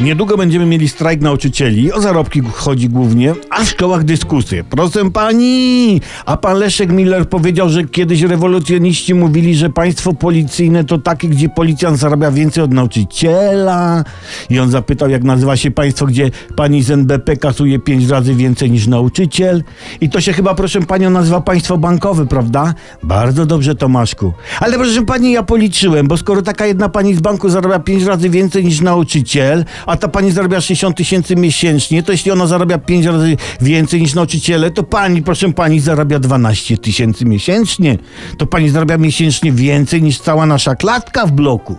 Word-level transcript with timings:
Niedługo 0.00 0.36
będziemy 0.36 0.66
mieli 0.66 0.88
strajk 0.88 1.20
nauczycieli, 1.20 1.92
o 1.92 2.00
zarobki 2.00 2.42
chodzi 2.52 2.88
głównie, 2.88 3.34
a 3.50 3.64
w 3.64 3.68
szkołach 3.68 4.04
dyskusje. 4.04 4.64
Proszę 4.64 5.10
pani, 5.10 6.00
a 6.26 6.36
pan 6.36 6.58
Leszek 6.58 6.92
Miller 6.92 7.28
powiedział, 7.28 7.68
że 7.68 7.84
kiedyś 7.84 8.22
rewolucjoniści 8.22 9.14
mówili, 9.14 9.54
że 9.54 9.70
państwo 9.70 10.14
policyjne 10.14 10.84
to 10.84 10.98
takie, 10.98 11.28
gdzie 11.28 11.48
policjant 11.48 11.98
zarabia 11.98 12.30
więcej 12.30 12.64
od 12.64 12.72
nauczyciela. 12.72 14.04
I 14.50 14.58
on 14.58 14.70
zapytał, 14.70 15.10
jak 15.10 15.24
nazywa 15.24 15.56
się 15.56 15.70
państwo, 15.70 16.06
gdzie 16.06 16.30
pani 16.56 16.82
z 16.82 16.90
NBP 16.90 17.36
kasuje 17.36 17.78
pięć 17.78 18.08
razy 18.08 18.34
więcej 18.34 18.70
niż 18.70 18.86
nauczyciel. 18.86 19.64
I 20.00 20.10
to 20.10 20.20
się 20.20 20.32
chyba, 20.32 20.54
proszę 20.54 20.80
panią, 20.80 21.10
nazywa 21.10 21.40
państwo 21.40 21.78
bankowe, 21.78 22.26
prawda? 22.26 22.74
Bardzo 23.02 23.46
dobrze, 23.46 23.74
Tomaszku. 23.74 24.32
Ale 24.60 24.76
proszę 24.76 25.02
pani, 25.02 25.32
ja 25.32 25.42
policzyłem, 25.42 26.08
bo 26.08 26.16
skoro 26.16 26.42
taka 26.42 26.66
jedna 26.66 26.88
pani 26.88 27.14
z 27.14 27.20
banku 27.20 27.48
zarabia 27.48 27.78
pięć 27.78 28.04
razy 28.04 28.30
więcej 28.30 28.64
niż 28.64 28.80
nauczyciel, 28.80 29.64
a 29.90 29.96
ta 29.96 30.08
pani 30.08 30.32
zarabia 30.32 30.60
60 30.60 30.96
tysięcy 30.96 31.36
miesięcznie, 31.36 32.02
to 32.02 32.12
jeśli 32.12 32.30
ona 32.30 32.46
zarabia 32.46 32.78
pięć 32.78 33.06
razy 33.06 33.36
więcej 33.60 34.02
niż 34.02 34.14
nauczyciele, 34.14 34.70
to 34.70 34.82
pani, 34.82 35.22
proszę 35.22 35.52
pani, 35.52 35.80
zarabia 35.80 36.18
12 36.18 36.78
tysięcy 36.78 37.24
miesięcznie. 37.24 37.98
To 38.38 38.46
pani 38.46 38.68
zarabia 38.68 38.98
miesięcznie 38.98 39.52
więcej 39.52 40.02
niż 40.02 40.18
cała 40.20 40.46
nasza 40.46 40.74
klatka 40.74 41.26
w 41.26 41.32
bloku. 41.32 41.76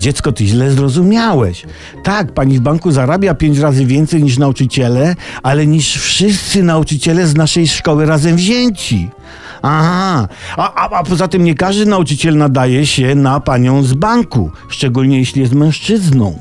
Dziecko, 0.00 0.32
ty 0.32 0.46
źle 0.46 0.70
zrozumiałeś. 0.70 1.66
Tak, 2.04 2.32
pani 2.32 2.58
w 2.58 2.60
banku 2.60 2.90
zarabia 2.90 3.34
pięć 3.34 3.58
razy 3.58 3.86
więcej 3.86 4.22
niż 4.22 4.38
nauczyciele, 4.38 5.16
ale 5.42 5.66
niż 5.66 5.96
wszyscy 5.96 6.62
nauczyciele 6.62 7.26
z 7.26 7.34
naszej 7.34 7.68
szkoły 7.68 8.06
razem 8.06 8.36
wzięci. 8.36 9.10
Aha, 9.62 10.28
a, 10.56 10.74
a, 10.74 10.90
a 10.90 11.04
poza 11.04 11.28
tym 11.28 11.44
nie 11.44 11.54
każdy 11.54 11.86
nauczyciel 11.86 12.36
nadaje 12.36 12.86
się 12.86 13.14
na 13.14 13.40
panią 13.40 13.82
z 13.82 13.94
banku, 13.94 14.50
szczególnie 14.68 15.18
jeśli 15.18 15.40
jest 15.40 15.54
mężczyzną. 15.54 16.38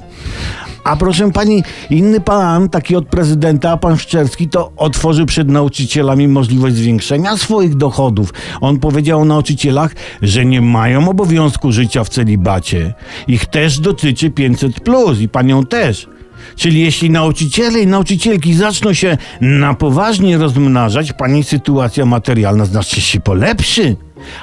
A 0.88 0.96
proszę 0.96 1.32
pani, 1.32 1.64
inny 1.90 2.22
pan, 2.22 2.70
taki 2.70 2.96
od 2.96 3.08
prezydenta, 3.08 3.78
pan 3.78 3.98
Szczerski, 3.98 4.50
to 4.50 4.72
otworzył 4.78 5.26
przed 5.26 5.50
nauczycielami 5.50 6.28
możliwość 6.28 6.76
zwiększenia 6.76 7.38
swoich 7.38 7.76
dochodów. 7.76 8.34
On 8.62 8.80
powiedział 8.80 9.22
o 9.22 9.26
nauczycielach, 9.26 9.96
że 10.22 10.46
nie 10.46 10.62
mają 10.62 11.10
obowiązku 11.10 11.72
życia 11.72 12.04
w 12.04 12.10
celibacie. 12.10 12.94
Ich 13.28 13.46
też 13.46 13.80
dotyczy 13.80 14.30
500 14.30 14.80
plus 14.80 15.20
i 15.20 15.30
panią 15.30 15.66
też. 15.66 16.08
Czyli 16.56 16.82
jeśli 16.82 17.10
nauczyciele 17.10 17.80
i 17.80 17.88
nauczycielki 17.88 18.54
zaczną 18.54 18.94
się 18.94 19.18
na 19.42 19.74
poważnie 19.74 20.38
rozmnażać, 20.38 21.14
pani 21.14 21.44
sytuacja 21.44 22.06
materialna 22.06 22.66
znacznie 22.66 23.02
się 23.02 23.20
polepszy. 23.20 23.96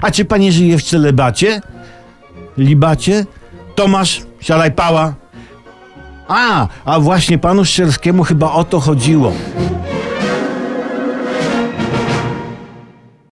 A 0.02 0.10
czy 0.10 0.24
pani 0.24 0.52
żyje 0.52 0.78
w 0.78 0.82
celibacie? 0.82 1.60
Libacie? 2.58 3.26
Tomasz, 3.74 4.22
siadaj 4.40 4.72
pała. 4.72 5.23
A, 6.28 6.68
a 6.84 7.00
właśnie 7.00 7.38
panu 7.38 7.64
Szczerskiemu 7.64 8.24
chyba 8.24 8.52
o 8.52 8.64
to 8.64 8.80
chodziło. 8.80 9.32